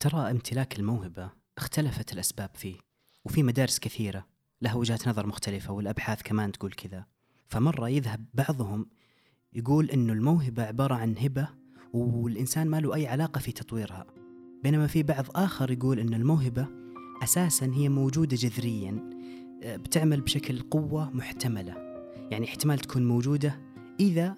ترى 0.00 0.30
امتلاك 0.30 0.78
الموهبة 0.78 1.30
اختلفت 1.58 2.12
الأسباب 2.12 2.50
فيه 2.54 2.76
وفي 3.24 3.42
مدارس 3.42 3.78
كثيرة 3.78 4.26
لها 4.62 4.74
وجهات 4.74 5.08
نظر 5.08 5.26
مختلفة 5.26 5.72
والأبحاث 5.72 6.22
كمان 6.22 6.52
تقول 6.52 6.72
كذا. 6.72 7.06
فمرة 7.48 7.88
يذهب 7.88 8.24
بعضهم 8.34 8.86
يقول 9.52 9.90
إنه 9.90 10.12
الموهبة 10.12 10.62
عبارة 10.62 10.94
عن 10.94 11.18
هبة 11.18 11.48
والإنسان 11.92 12.66
ما 12.66 12.80
له 12.80 12.94
أي 12.94 13.06
علاقة 13.06 13.38
في 13.38 13.52
تطويرها. 13.52 14.06
بينما 14.62 14.86
في 14.86 15.02
بعض 15.02 15.24
آخر 15.34 15.70
يقول 15.70 15.98
إن 15.98 16.14
الموهبة 16.14 16.66
أساسا 17.22 17.72
هي 17.74 17.88
موجودة 17.88 18.36
جذريا 18.36 19.10
آه، 19.62 19.76
بتعمل 19.76 20.20
بشكل 20.20 20.60
قوة 20.60 21.10
محتملة. 21.10 21.74
يعني 22.30 22.48
احتمال 22.48 22.78
تكون 22.78 23.08
موجودة 23.08 23.60
إذا 24.00 24.34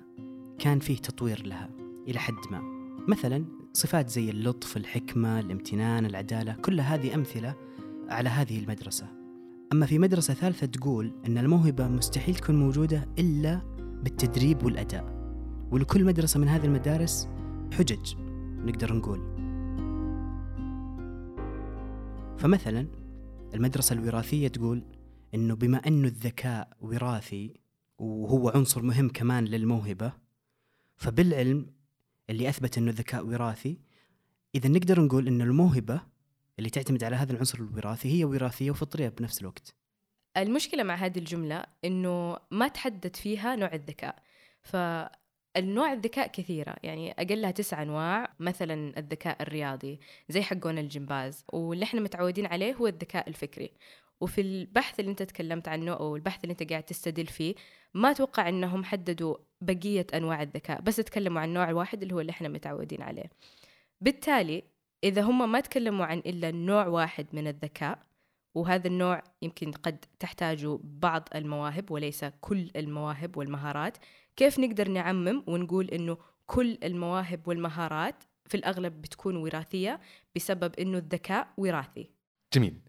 كان 0.59 0.79
فيه 0.79 0.97
تطوير 0.97 1.47
لها 1.47 1.71
إلى 2.09 2.19
حد 2.19 2.35
ما. 2.51 2.63
مثلا 3.09 3.60
صفات 3.73 4.09
زي 4.11 4.30
اللطف 4.30 4.77
الحكمة 4.77 5.41
الامتنان 5.41 6.06
العدالة 6.06 6.52
كل 6.52 6.80
هذه 6.80 7.15
أمثلة 7.15 7.55
على 8.09 8.28
هذه 8.28 8.59
المدرسة. 8.59 9.06
أما 9.73 9.87
في 9.87 9.98
مدرسة 9.98 10.34
ثالثة 10.34 10.66
تقول 10.66 11.12
أن 11.27 11.38
الموهبة 11.38 11.88
مستحيل 11.88 12.34
تكون 12.34 12.56
موجودة 12.56 13.09
إلا 13.19 13.61
بالتدريب 14.02 14.64
والأداء. 14.64 15.20
ولكل 15.70 16.05
مدرسة 16.05 16.41
من 16.41 16.48
هذه 16.48 16.64
المدارس 16.64 17.28
حجج 17.73 18.14
نقدر 18.64 18.92
نقول. 18.92 19.20
فمثلا 22.39 22.87
المدرسة 23.55 23.92
الوراثية 23.92 24.48
تقول 24.48 24.84
أنه 25.34 25.55
بما 25.55 25.78
أنه 25.78 26.09
الذكاء 26.09 26.77
وراثي 26.80 27.55
وهو 27.98 28.48
عنصر 28.48 28.83
مهم 28.83 29.09
كمان 29.09 29.45
للموهبة 29.45 30.12
فبالعلم 30.97 31.66
اللي 32.30 32.48
أثبت 32.48 32.79
أنه 32.79 32.91
الذكاء 32.91 33.27
وراثي. 33.27 33.79
إذا 34.55 34.69
نقدر 34.69 35.01
نقول 35.01 35.29
أن 35.29 35.41
الموهبة 35.41 36.01
اللي 36.59 36.70
تعتمد 36.70 37.05
على 37.05 37.17
هذا 37.17 37.33
العنصر 37.33 37.59
الوراثي 37.59 38.19
هي 38.19 38.25
وراثية 38.25 38.70
وفطرية 38.70 39.09
بنفس 39.09 39.41
الوقت. 39.41 39.75
المشكلة 40.36 40.83
مع 40.83 40.95
هذه 40.95 41.19
الجملة 41.19 41.64
إنه 41.84 42.36
ما 42.51 42.69
تحدد 42.69 43.17
فيها 43.17 43.56
نوع 43.56 43.73
الذكاء. 43.75 44.23
فالنوع 44.62 45.92
الذكاء 45.92 46.27
كثيرة 46.27 46.77
يعني 46.83 47.12
أقلها 47.12 47.51
تسع 47.51 47.83
أنواع 47.83 48.34
مثلا 48.41 48.98
الذكاء 48.98 49.42
الرياضي 49.42 50.01
زي 50.28 50.42
حقون 50.42 50.78
الجمباز 50.78 51.45
واللي 51.53 51.84
إحنا 51.84 52.01
متعودين 52.01 52.47
عليه 52.47 52.75
هو 52.75 52.86
الذكاء 52.86 53.28
الفكري. 53.28 53.73
وفي 54.20 54.41
البحث 54.41 55.01
اللي 55.01 55.11
أنت 55.11 55.23
تكلمت 55.23 55.69
عنه 55.69 55.92
أو 55.92 56.17
البحث 56.17 56.45
اللي 56.45 56.53
أنت 56.53 56.70
قاعد 56.70 56.83
تستدل 56.83 57.27
فيه 57.27 57.55
ما 57.94 58.10
أتوقع 58.10 58.48
إنهم 58.48 58.84
حددوا 58.84 59.36
بقية 59.60 60.06
أنواع 60.14 60.42
الذكاء 60.42 60.80
بس 60.80 60.96
تكلموا 60.96 61.41
عن 61.41 61.52
نوع 61.52 61.72
واحد 61.72 62.02
اللي 62.02 62.14
هو 62.14 62.20
اللي 62.20 62.30
إحنا 62.30 62.48
متعودين 62.48 63.02
عليه. 63.02 63.30
بالتالي 64.00 64.62
إذا 65.05 65.22
هم 65.22 65.52
ما 65.52 65.60
تكلموا 65.60 66.06
عن 66.06 66.18
إلا 66.18 66.50
نوع 66.50 66.86
واحد 66.86 67.27
من 67.33 67.48
الذكاء 67.48 67.98
وهذا 68.55 68.86
النوع 68.86 69.22
يمكن 69.42 69.72
قد 69.72 70.05
تحتاج 70.18 70.66
بعض 70.83 71.28
المواهب 71.34 71.91
وليس 71.91 72.24
كل 72.41 72.70
المواهب 72.77 73.36
والمهارات 73.36 73.96
كيف 74.36 74.58
نقدر 74.58 74.88
نعمم 74.88 75.44
ونقول 75.46 75.88
إنه 75.88 76.18
كل 76.46 76.78
المواهب 76.84 77.48
والمهارات 77.48 78.24
في 78.46 78.56
الأغلب 78.56 79.02
بتكون 79.02 79.36
وراثية 79.36 80.00
بسبب 80.36 80.74
إنه 80.78 80.98
الذكاء 80.98 81.48
وراثي؟ 81.56 82.11
جميل. 82.55 82.80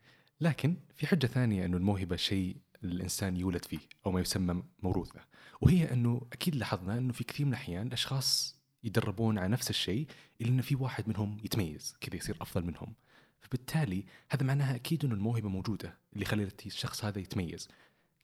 لكن 0.42 0.76
في 0.96 1.08
حجة 1.08 1.28
ثانية 1.28 1.66
إنه 1.66 1.78
الموهبة 1.78 2.16
شيء 2.16 2.58
الإنسان 2.84 3.38
يولد 3.38 3.66
فيه 3.66 3.80
أو 4.06 4.12
ما 4.12 4.22
يسمى 4.22 4.64
موروثة. 4.80 5.22
وهي 5.62 5.94
أنه 5.94 6.28
أكيد 6.34 6.56
لاحظنا 6.56 6.98
أنه 6.98 7.14
في 7.14 7.24
كثير 7.24 7.46
من 7.46 7.52
الأحيان 7.52 7.94
اشخاص 7.94 8.62
يدربون 8.84 9.38
على 9.38 9.48
نفس 9.48 9.70
الشيء 9.70 10.08
إلا 10.42 10.50
أنه 10.50 10.62
في 10.62 10.76
واحد 10.76 11.10
منهم 11.10 11.38
يتميز 11.44 11.96
كذا 12.02 12.16
يصير 12.16 12.38
أفضل 12.42 12.66
منهم. 12.66 12.94
فبالتالي 13.40 14.06
هذا 14.30 14.44
معناها 14.44 14.76
أكيد 14.76 15.06
أنه 15.06 15.16
الموهبة 15.16 15.50
موجودة 15.50 15.98
اللي 16.14 16.26
خلت 16.26 16.66
الشخص 16.66 17.06
هذا 17.06 17.20
يتميز. 17.20 17.68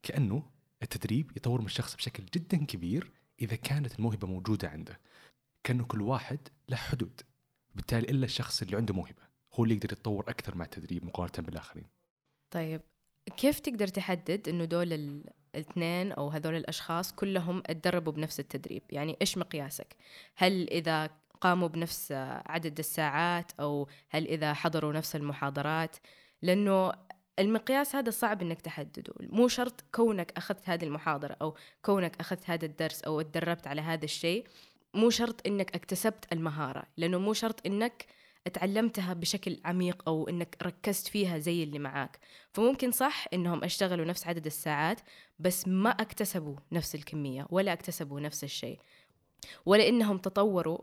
كأنه 0.04 0.44
التدريب 0.84 1.32
يطور 1.38 1.60
من 1.60 1.66
الشخص 1.66 1.96
بشكل 1.96 2.26
جدا 2.26 2.66
كبير 2.66 3.12
إذا 3.42 3.56
كانت 3.56 4.00
الموهبة 4.00 4.28
موجودة 4.28 4.70
عنده. 4.70 5.00
كأنه 5.64 5.84
كل 5.84 6.02
واحد 6.02 6.40
له 6.70 6.78
حدود. 6.78 7.22
بالتالي 7.76 8.10
إلا 8.10 8.26
الشخص 8.26 8.62
اللي 8.62 8.78
عنده 8.78 8.94
موهبة 8.94 9.28
هو 9.54 9.64
اللي 9.64 9.76
يقدر 9.76 9.92
يتطور 9.94 10.30
أكثر 10.30 10.56
مع 10.56 10.66
التدريب 10.66 11.06
مقارنة 11.06 11.46
بالآخرين. 11.48 11.86
طيب 12.52 12.82
كيف 13.38 13.60
تقدر 13.60 13.88
تحدد 13.88 14.50
إنه 14.50 14.66
دول 14.66 14.94
الاثنين 15.56 16.12
أو 16.12 16.30
هذول 16.30 16.56
الأشخاص 16.56 17.14
كلهم 17.14 17.64
اتدربوا 17.66 18.14
بنفس 18.14 18.40
التدريب؟ 18.40 18.84
يعني 18.90 19.18
إيش 19.22 19.38
مقياسك؟ 19.38 19.96
هل 20.36 20.70
إذا 20.70 21.10
قاموا 21.42 21.68
بنفس 21.68 22.12
عدد 22.46 22.80
الساعات 22.80 23.52
أو 23.60 23.88
هل 24.10 24.28
إذا 24.28 24.54
حضروا 24.54 24.94
نفس 24.94 25.16
المحاضرات؟ 25.16 25.98
لأنه 26.42 26.92
المقياس 27.40 27.96
هذا 27.96 28.10
صعب 28.10 28.42
إنك 28.42 28.62
تحدده. 28.62 29.14
مو 29.20 29.48
شرط 29.48 29.84
كونك 29.92 30.32
أخذت 30.38 30.70
هذه 30.70 30.84
المحاضرة 30.86 31.38
أو 31.42 31.56
كونك 31.82 32.20
أخذت 32.20 32.50
هذا 32.50 32.66
الدرس 32.66 33.02
أو 33.02 33.22
تدربت 33.22 33.68
على 33.68 33.82
هذا 33.82 34.06
الشيء. 34.06 34.48
مو 34.94 35.10
شرط 35.10 35.48
إنك 35.48 35.76
اكتسبت 35.76 36.34
المهارة 36.34 36.84
لأنه 36.98 37.18
مو 37.18 37.34
شرط 37.34 37.66
إنك 37.66 38.06
تعلمتها 38.48 39.14
بشكل 39.14 39.60
عميق 39.66 40.04
أو 40.08 40.30
إنك 40.30 40.58
ركزت 40.64 41.08
فيها 41.08 41.38
زي 41.38 41.64
اللي 41.64 41.80
معاك. 41.80 42.20
فممكن 42.54 42.92
صح 42.92 43.26
إنهم 43.34 43.64
أشتغلوا 43.64 44.06
نفس 44.06 44.28
عدد 44.28 44.46
الساعات 44.46 45.02
بس 45.40 45.68
ما 45.68 45.90
اكتسبوا 45.90 46.56
نفس 46.72 46.96
الكمية 46.96 47.48
ولا 47.50 47.74
اكتسبوا 47.74 48.20
نفس 48.20 48.44
الشيء 48.44 48.80
ولا 49.66 49.88
إنهم 49.88 50.18
تطوروا 50.18 50.80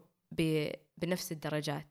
بنفس 0.99 1.33
الدرجات. 1.33 1.87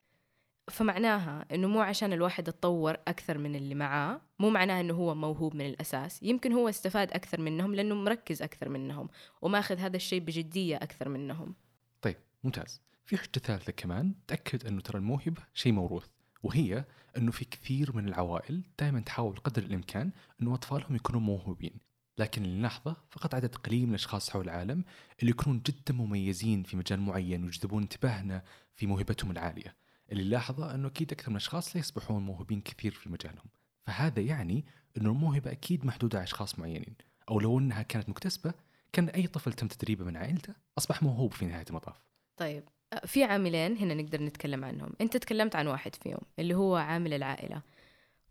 فمعناها 0.72 1.46
إنه 1.52 1.68
مو 1.68 1.82
عشان 1.82 2.14
الواحد 2.14 2.50
اتطور 2.50 2.94
أكثر 2.94 3.38
من 3.38 3.56
اللي 3.56 3.76
معاه 3.76 4.22
مو 4.40 4.50
معناها 4.50 4.82
إنه 4.82 4.94
هو 4.94 5.16
موهوب 5.16 5.56
من 5.56 5.66
الأساس. 5.66 6.24
يمكن 6.24 6.54
هو 6.54 6.70
استفاد 6.70 7.12
أكثر 7.12 7.42
منهم 7.42 7.76
لأنه 7.76 7.96
مركز 7.96 8.42
أكثر 8.42 8.70
منهم 8.70 9.10
وماخذ 9.42 9.78
هذا 9.78 9.96
الشيء 9.96 10.20
بجدية 10.20 10.76
أكثر 10.76 11.10
منهم. 11.10 11.56
طيب 12.02 12.18
ممتاز. 12.44 12.83
في 13.06 13.18
حجه 13.18 13.40
ثالثه 13.40 13.72
كمان 13.72 14.14
تأكد 14.28 14.66
أنه 14.66 14.82
ترى 14.82 14.98
الموهبة 14.98 15.42
شيء 15.54 15.72
موروث 15.72 16.08
وهي 16.44 16.86
أنه 17.18 17.32
في 17.32 17.46
كثير 17.46 17.96
من 17.96 18.08
العوائل 18.08 18.64
دائما 18.80 19.00
تحاول 19.00 19.38
قدر 19.38 19.64
الإمكان 19.64 20.12
أنه 20.42 20.54
أطفالهم 20.54 20.96
يكونوا 20.96 21.22
موهوبين 21.22 21.74
لكن 22.18 22.44
نلاحظه 22.44 22.96
فقط 23.10 23.36
عدد 23.36 23.56
قليل 23.56 23.84
من 23.84 23.90
الأشخاص 23.90 24.30
حول 24.30 24.44
العالم 24.44 24.84
اللي 25.20 25.32
يكونون 25.32 25.62
جدا 25.62 25.94
مميزين 25.94 26.64
في 26.64 26.78
مجال 26.78 27.00
معين 27.00 27.44
ويجذبون 27.44 27.84
انتباهنا 27.84 28.44
في 28.76 28.88
موهبتهم 28.88 29.32
العالية 29.32 29.76
اللي 30.12 30.24
نلاحظه 30.24 30.76
أنه 30.76 30.88
أكيد 30.88 31.12
أكثر 31.12 31.30
من 31.30 31.36
الأشخاص 31.36 31.76
لا 31.76 31.80
يصبحون 31.80 32.26
موهوبين 32.26 32.62
كثير 32.62 32.92
في 32.92 33.10
مجالهم. 33.10 33.46
فهذا 33.82 34.22
يعني 34.22 34.66
أنه 34.98 35.10
الموهبة 35.10 35.52
أكيد 35.52 35.86
محدودة 35.86 36.18
على 36.18 36.24
أشخاص 36.24 36.60
معينين 36.60 36.96
أو 37.30 37.40
لو 37.40 37.60
أنها 37.60 37.82
كانت 37.82 38.10
مكتسبة 38.10 38.54
كان 38.94 39.10
أي 39.10 39.28
طفل 39.28 39.54
تم 39.54 39.68
تدريبه 39.68 40.06
من 40.06 40.18
عائلته 40.18 40.54
أصبح 40.78 41.04
موهوب 41.04 41.34
في 41.34 41.46
نهاية 41.46 41.66
المطاف. 41.70 41.96
طيب. 42.38 42.64
في 43.06 43.24
عاملين 43.24 43.78
هنا 43.78 43.94
نقدر 43.94 44.22
نتكلم 44.24 44.66
عنهم. 44.66 44.94
انت 45.02 45.18
تكلمت 45.18 45.56
عن 45.56 45.68
واحد 45.68 45.96
فيهم 45.96 46.22
اللي 46.40 46.56
هو 46.56 46.76
عامل 46.76 47.14
العائلة. 47.14 47.62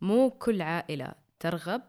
مو 0.00 0.30
كل 0.30 0.62
عائلة 0.62 1.14
ترغب 1.40 1.82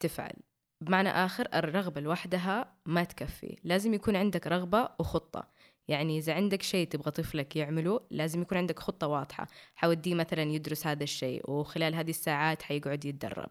تفعل. 0.00 0.32
بمعنى 0.80 1.08
آخر 1.08 1.48
الرغبة 1.54 2.00
لوحدها 2.00 2.74
ما 2.86 3.04
تكفي. 3.04 3.56
لازم 3.64 3.94
يكون 3.94 4.16
عندك 4.16 4.46
رغبة 4.46 4.88
وخطة. 4.98 5.48
يعني 5.88 6.18
إذا 6.18 6.34
عندك 6.34 6.62
شيء 6.62 6.88
تبغى 6.88 7.10
طفلك 7.10 7.56
يعمله 7.56 8.00
لازم 8.10 8.42
يكون 8.42 8.58
عندك 8.58 8.78
خطة 8.78 9.06
واضحة. 9.06 9.48
حوديه 9.76 10.14
مثلا 10.14 10.42
يدرس 10.42 10.86
هذا 10.86 11.02
الشيء 11.02 11.50
وخلال 11.50 11.94
هذه 11.94 12.10
الساعات 12.10 12.62
حيقعد 12.62 13.04
يتدرب. 13.04 13.50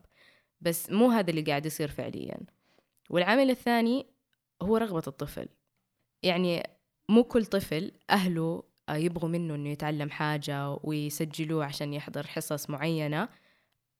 بس 0.61 0.89
مو 0.91 1.09
هذا 1.09 1.29
اللي 1.29 1.41
قاعد 1.41 1.65
يصير 1.65 1.87
فعليا. 1.87 2.37
والعامل 3.09 3.49
الثاني 3.49 4.05
هو 4.61 4.77
رغبة 4.77 5.03
الطفل. 5.07 5.47
يعني 6.23 6.74
مو 7.09 7.23
كل 7.23 7.45
طفل 7.45 7.91
أهله 8.09 8.63
يبغوا 8.89 9.29
منه 9.29 9.55
إنه 9.55 9.69
يتعلم 9.69 10.09
حاجة 10.09 10.77
ويسجلوه 10.83 11.65
عشان 11.65 11.93
يحضر 11.93 12.27
حصص 12.27 12.69
معينة 12.69 13.29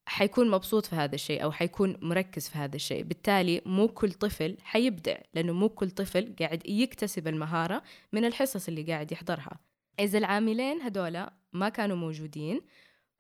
حيكون 0.08 0.52
مبسوط 0.52 0.86
في 0.86 0.96
هذا 0.96 1.16
الشيء 1.16 1.44
أو 1.44 1.52
حيكون 1.52 1.98
مركز 2.02 2.50
في 2.50 2.58
هذا 2.58 2.76
الشيء. 2.76 3.04
بالتالي 3.04 3.62
مو 3.66 3.88
كل 3.88 4.12
طفل 4.12 4.58
حيبدع 4.64 5.18
لأنه 5.34 5.54
مو 5.54 5.70
كل 5.70 5.92
طفل 5.92 6.36
قاعد 6.40 6.68
يكتسب 6.68 7.28
المهارة 7.28 7.84
من 8.14 8.26
الحصص 8.26 8.68
اللي 8.68 8.84
قاعد 8.84 9.12
يحضرها. 9.12 9.60
إذا 10.00 10.18
العاملين 10.18 10.82
هدولا 10.82 11.34
ما 11.54 11.70
كانوا 11.70 11.98
موجودين 11.98 12.62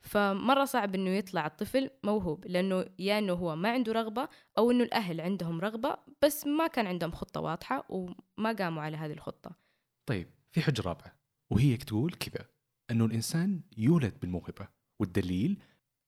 فمرة 0.01 0.65
صعب 0.65 0.95
إنه 0.95 1.09
يطلع 1.09 1.45
الطفل 1.45 1.89
موهوب 2.03 2.45
لأنه 2.47 2.85
يا 2.99 3.19
إنه 3.19 3.33
هو 3.33 3.55
ما 3.55 3.69
عنده 3.69 3.91
رغبة 3.93 4.27
أو 4.57 4.71
إنه 4.71 4.83
الأهل 4.83 5.21
عندهم 5.21 5.61
رغبة 5.61 5.97
بس 6.21 6.47
ما 6.47 6.67
كان 6.67 6.87
عندهم 6.87 7.11
خطة 7.11 7.41
واضحة 7.41 7.85
وما 7.89 8.51
قاموا 8.59 8.83
على 8.83 8.97
هذه 8.97 9.13
الخطة. 9.13 9.64
طيب 10.05 10.27
في 10.51 10.61
حجة 10.61 10.81
رابعة 10.81 11.15
وهي 11.49 11.77
تقول 11.77 12.13
كذا 12.13 12.45
أنه 12.91 13.05
الإنسان 13.05 13.61
يولد 13.77 14.19
بالموهبة 14.19 14.67
والدليل 14.99 15.61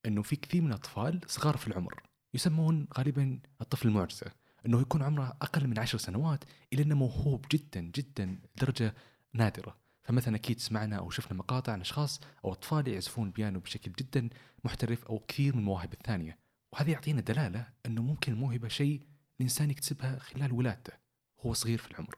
أنه 0.05 0.21
في 0.21 0.35
كثير 0.35 0.61
من 0.61 0.67
الأطفال 0.67 1.21
صغار 1.27 1.57
في 1.57 1.67
العمر 1.67 2.03
يسمون 2.33 2.87
غالبا 2.97 3.39
الطفل 3.61 3.87
المعجزة 3.87 4.31
أنه 4.65 4.81
يكون 4.81 5.03
عمره 5.03 5.37
أقل 5.41 5.67
من 5.67 5.79
عشر 5.79 5.97
سنوات 5.97 6.43
إلى 6.73 6.83
أنه 6.83 6.95
موهوب 6.95 7.45
جدا 7.51 7.81
جدا 7.81 8.39
لدرجة 8.55 8.95
نادرة. 9.33 9.77
فمثلا 10.03 10.35
أكيد 10.35 10.59
سمعنا 10.59 10.95
أو 10.95 11.09
شفنا 11.09 11.37
مقاطع 11.37 11.73
عن 11.73 11.81
أشخاص 11.81 12.21
أو 12.45 12.51
أطفال 12.51 12.87
يعزفون 12.87 13.27
البيانو 13.27 13.59
بشكل 13.59 13.91
جدا 13.91 14.29
محترف 14.63 15.05
أو 15.05 15.19
كثير 15.19 15.53
من 15.53 15.59
المواهب 15.59 15.93
الثانية. 15.93 16.37
وهذا 16.73 16.91
يعطينا 16.91 17.21
دلالة 17.21 17.67
أنه 17.85 18.01
ممكن 18.01 18.33
الموهبة 18.33 18.67
شيء 18.67 19.01
الإنسان 19.39 19.71
يكتسبها 19.71 20.19
خلال 20.19 20.51
ولادته 20.51 20.93
وهو 21.37 21.53
صغير 21.53 21.77
في 21.77 21.91
العمر. 21.91 22.15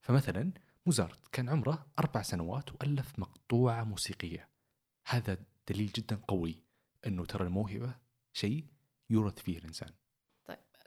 فمثلا 0.00 0.52
موزارت 0.86 1.28
كان 1.32 1.48
عمره 1.48 1.86
أربع 1.98 2.22
سنوات 2.22 2.72
وألف 2.72 3.18
مقطوعة 3.18 3.84
موسيقية. 3.84 4.48
هذا 5.06 5.38
دليل 5.68 5.86
جدا 5.86 6.20
قوي 6.28 6.62
إنه 7.06 7.24
ترى 7.24 7.44
الموهبة 7.44 7.94
شيء 8.32 8.64
يورث 9.10 9.38
فيه 9.38 9.58
الإنسان. 9.58 9.90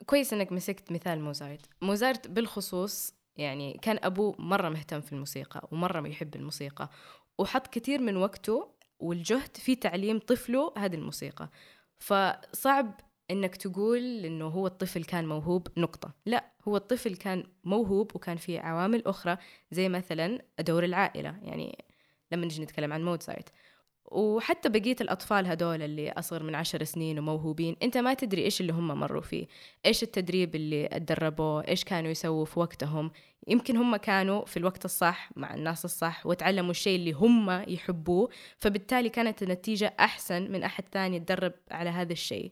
كويس 0.06 0.34
إنك 0.34 0.52
مسكت 0.52 0.92
مثال 0.92 1.22
موزارت 1.22 1.70
موزارت 1.82 2.28
بالخصوص 2.28 3.14
يعني 3.36 3.80
كان 3.82 4.00
أبوه 4.04 4.36
مرة 4.40 4.70
مهتم 4.70 5.02
في 5.02 5.14
الموسيقى 5.14 5.68
ومرة 5.72 6.08
يحب 6.08 6.36
الموسيقى 6.36 6.90
وحط 7.38 7.68
كثير 7.68 8.02
من 8.02 8.18
وقته 8.18 8.76
والجهد 9.00 9.58
في 9.58 9.76
تعليم 9.76 10.20
طفله 10.20 10.74
هذه 10.78 10.96
الموسيقى. 10.96 11.50
فصعب 12.00 13.00
إنك 13.32 13.56
تقول 13.56 14.26
إنه 14.26 14.48
هو 14.48 14.68
الطفل 14.68 15.04
كان 15.04 15.28
موهوب 15.28 15.68
نقطة. 15.78 16.14
لا 16.26 16.52
هو 16.68 16.78
الطفل 16.78 17.16
كان 17.16 17.44
موهوب 17.64 18.16
وكان 18.16 18.38
في 18.38 18.58
عوامل 18.58 19.08
أخرى 19.08 19.38
زي 19.72 19.90
مثلا 19.90 20.42
دور 20.60 20.84
العائلة. 20.84 21.40
يعني 21.42 21.86
لما 22.32 22.46
نجي 22.46 22.64
نتكلم 22.64 22.94
عن 22.94 23.06
موزارت 23.06 23.50
وحتى 24.06 24.70
بقية 24.70 24.96
الأطفال 25.02 25.48
هدول 25.48 25.82
اللي 25.82 26.12
أصغر 26.12 26.44
من 26.44 26.56
عشر 26.56 26.84
سنين 26.84 27.20
وموهوبين 27.20 27.76
أنت 27.84 27.98
ما 27.98 28.14
تدري 28.14 28.44
إيش 28.44 28.62
اللي 28.62 28.74
هم 28.74 28.88
مروا 28.88 29.22
فيه. 29.22 29.48
إيش 29.86 30.04
التدريب 30.04 30.56
اللي 30.56 30.86
اتدربوه؟ 30.92 31.68
إيش 31.68 31.84
كانوا 31.84 32.12
يسووا 32.12 32.46
في 32.46 32.60
وقتهم؟ 32.60 33.12
يمكن 33.48 33.78
هم 33.78 33.96
كانوا 33.96 34.46
في 34.46 34.58
الوقت 34.58 34.86
الصح 34.86 35.30
مع 35.36 35.54
الناس 35.54 35.86
الصح 35.86 36.26
وتعلموا 36.26 36.72
الشيء 36.72 36.96
اللي 36.96 37.12
هم 37.12 37.50
يحبوه. 37.68 38.30
فبالتالي 38.58 39.10
كانت 39.10 39.44
النتيجة 39.44 39.94
أحسن 40.00 40.52
من 40.52 40.64
أحد 40.64 40.84
ثاني 40.92 41.18
يتدرب 41.18 41.54
على 41.72 41.90
هذا 41.90 42.14
الشيء. 42.14 42.52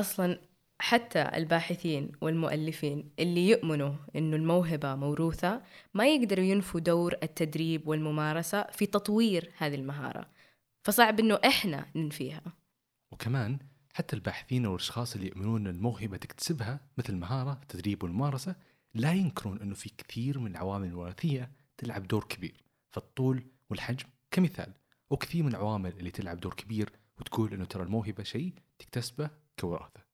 أصلا 0.00 0.40
حتى 0.78 1.30
الباحثين 1.34 2.12
والمؤلفين 2.20 3.10
اللي 3.18 3.48
يؤمنوا 3.48 3.94
إنه 4.16 4.36
الموهبة 4.36 4.94
موروثة 4.94 5.62
ما 5.94 6.06
يقدروا 6.06 6.44
ينفوا 6.44 6.80
دور 6.80 7.14
التدريب 7.22 7.88
والممارسة 7.88 8.62
في 8.62 8.86
تطوير 8.86 9.50
هذه 9.58 9.74
المهارة. 9.74 10.30
فصعب 10.84 11.20
إنه 11.20 11.38
إحنا 11.44 11.86
ننفيها. 11.96 12.42
وكمان 13.12 13.58
حتى 13.94 14.16
الباحثين 14.16 14.64
أو 14.64 14.74
الاشخاص 14.74 15.14
اللي 15.14 15.26
يؤمنون 15.26 15.66
إن 15.66 15.74
الموهبة 15.74 16.16
تكتسبها 16.16 16.80
مثل 16.98 17.12
المهارة 17.12 17.52
التدريب 17.62 18.02
والممارسة 18.02 18.54
لا 18.94 19.12
ينكرون 19.12 19.60
إنه 19.60 19.74
في 19.74 19.90
كثير 19.98 20.38
من 20.38 20.50
العوامل 20.50 20.88
الوراثية 20.88 21.50
تلعب 21.78 22.08
دور 22.08 22.24
كبير. 22.24 22.62
فالطول 22.90 23.42
والحجم 23.70 24.06
كمثال. 24.30 24.72
وكثير 25.10 25.42
من 25.42 25.48
العوامل 25.48 25.92
اللي 25.98 26.10
تلعب 26.10 26.40
دور 26.40 26.54
كبير 26.54 26.92
وتقول 27.20 27.54
إنه 27.54 27.64
ترى 27.64 27.82
الموهبة 27.82 28.22
شيء 28.22 28.52
تكتسبه 28.78 29.30
كوراثه 29.60 30.04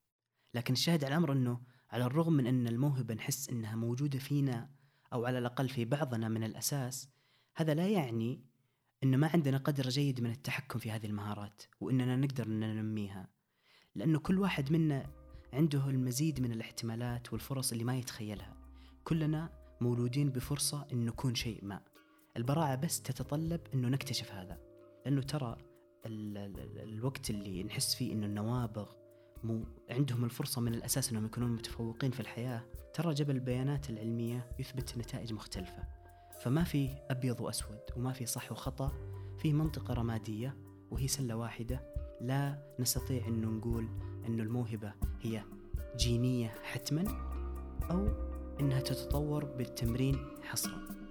لكن 0.54 0.72
الشاهد 0.72 1.04
على 1.04 1.14
الأمر 1.14 1.32
إنه 1.32 1.60
على 1.90 2.04
الرغم 2.04 2.32
من 2.32 2.46
أن 2.46 2.68
الموهبة 2.68 3.14
نحس 3.14 3.48
إنها 3.48 3.76
موجودة 3.76 4.18
فينا 4.18 4.70
أو 5.12 5.24
على 5.24 5.38
الأقل 5.38 5.68
في 5.68 5.84
بعضنا 5.84 6.28
من 6.28 6.44
الأساس 6.44 7.08
هذا 7.56 7.74
لا 7.74 7.88
يعني 7.88 8.44
ان 9.04 9.16
ما 9.16 9.30
عندنا 9.34 9.58
قدر 9.58 9.88
جيد 9.88 10.20
من 10.20 10.30
التحكم 10.30 10.78
في 10.78 10.90
هذه 10.90 11.06
المهارات 11.06 11.62
وإننا 11.80 12.16
نقدر 12.16 12.48
ننميها. 12.48 13.28
لأنه 13.94 14.18
كل 14.18 14.38
واحد 14.38 14.72
منا 14.72 15.10
عنده 15.52 15.90
المزيد 15.90 16.40
من 16.40 16.52
الاحتمالات 16.52 17.32
والفرص 17.32 17.72
اللي 17.72 17.84
ما 17.84 17.96
يتخيلها. 17.96 18.56
كلنا 19.04 19.50
مولودين 19.80 20.30
بفرصة 20.30 20.86
إن 20.92 21.04
نكون 21.04 21.34
شيء 21.34 21.64
ما. 21.64 21.80
البراعة 22.36 22.74
بس 22.74 23.02
تتطلب 23.02 23.60
إنه 23.74 23.88
نكتشف 23.88 24.32
هذا. 24.32 24.58
لأنه 25.04 25.22
ترى 25.22 25.56
ال 26.06 26.38
ال 26.38 26.78
الوقت 26.78 27.30
اللي 27.30 27.62
نحس 27.62 27.94
فيه 27.94 28.12
إنه 28.12 28.26
النوابغ 28.26 29.05
مو 29.44 29.64
عندهم 29.90 30.24
الفرصة 30.24 30.60
من 30.60 30.74
الأساس 30.74 31.10
أنهم 31.10 31.24
يكونون 31.24 31.50
متفوقين 31.50 32.10
في 32.10 32.20
الحياة. 32.20 32.62
ترى 32.94 33.14
جبل 33.14 33.34
البيانات 33.34 33.90
العلمية 33.90 34.50
يثبت 34.58 34.98
نتائج 34.98 35.32
مختلفة. 35.32 35.84
فما 36.40 36.64
في 36.64 36.88
أبيض 37.10 37.40
وأسود 37.40 37.80
وما 37.96 38.12
في 38.12 38.26
صح 38.26 38.52
وخطأ. 38.52 38.92
في 39.38 39.52
منطقة 39.52 39.94
رمادية 39.94 40.56
وهي 40.90 41.08
سلة 41.08 41.36
واحدة. 41.36 41.80
لا 42.20 42.74
نستطيع 42.80 43.26
أنه 43.26 43.48
نقول 43.48 43.88
أنه 44.26 44.42
الموهبة 44.42 44.92
هي 45.20 45.42
جينية 45.96 46.48
حتما 46.62 47.04
أو 47.90 48.08
أنها 48.60 48.80
تتطور 48.80 49.44
بالتمرين 49.44 50.18
حصرا. 50.42 51.05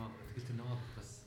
genau, 0.00 0.10
was 0.18 0.34
gilt 0.34 0.48
denn 0.48 0.56
noch? 0.56 0.78
Was 0.96 1.19